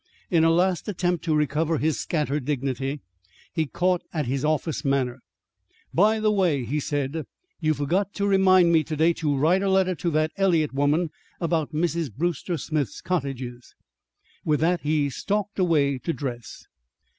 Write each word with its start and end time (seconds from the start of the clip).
In 0.31 0.43
a 0.43 0.49
last 0.49 0.87
attempt 0.87 1.23
to 1.25 1.35
recover 1.35 1.77
his 1.77 1.99
scattered 1.99 2.43
dignity, 2.43 3.01
he 3.53 3.67
caught 3.67 4.01
at 4.11 4.25
his 4.25 4.43
office 4.43 4.83
manner. 4.83 5.19
"By 5.93 6.19
the 6.19 6.31
way," 6.31 6.65
he 6.65 6.79
said, 6.79 7.27
"you 7.59 7.75
forgot 7.75 8.11
to 8.15 8.25
remind 8.25 8.71
me 8.71 8.83
today 8.83 9.13
to 9.21 9.37
write 9.37 9.61
a 9.61 9.69
letter 9.69 9.93
to 9.93 10.09
that 10.09 10.31
Eliot 10.37 10.73
woman 10.73 11.11
about 11.39 11.71
Mrs. 11.71 12.11
Brewster 12.11 12.57
Smith's 12.57 12.99
cottages." 12.99 13.75
With 14.43 14.59
that 14.61 14.81
he 14.81 15.11
stalked 15.11 15.59
away 15.59 15.99
to 15.99 16.13
dress. 16.13 16.65